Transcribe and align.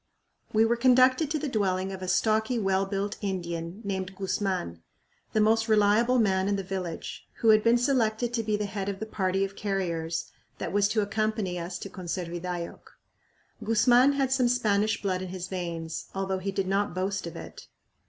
We 0.51 0.65
were 0.65 0.77
conducted 0.77 1.29
to 1.29 1.37
the 1.37 1.47
dwelling 1.47 1.91
of 1.91 2.01
a 2.01 2.07
stocky, 2.07 2.57
well 2.57 2.87
built 2.87 3.17
Indian 3.21 3.81
named 3.83 4.15
Guzman, 4.15 4.81
the 5.33 5.39
most 5.39 5.67
reliable 5.67 6.17
man 6.17 6.47
in 6.47 6.55
the 6.55 6.63
village, 6.63 7.27
who 7.35 7.49
had 7.49 7.63
been 7.63 7.77
selected 7.77 8.33
to 8.33 8.41
be 8.41 8.57
the 8.57 8.65
head 8.65 8.89
of 8.89 8.99
the 8.99 9.05
party 9.05 9.45
of 9.45 9.55
carriers 9.55 10.31
that 10.57 10.71
was 10.73 10.87
to 10.87 11.01
accompany 11.03 11.59
us 11.59 11.77
to 11.77 11.87
Conservidayoc. 11.87 12.79
Guzman 13.63 14.13
had 14.13 14.31
some 14.31 14.47
Spanish 14.49 14.99
blood 14.99 15.21
in 15.21 15.27
his 15.29 15.47
veins, 15.47 16.07
although 16.15 16.39
he 16.39 16.51
did 16.51 16.65
not 16.67 16.95
boast 16.95 17.27
of 17.27 17.35
it. 17.35 17.67